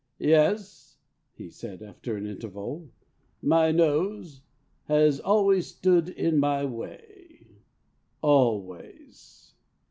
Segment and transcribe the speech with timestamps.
[0.17, 0.97] "Yes,"
[1.35, 2.89] he said, after an interval,
[3.39, 4.41] "my nose
[4.85, 7.45] has always stood in my way,
[8.19, 9.53] always."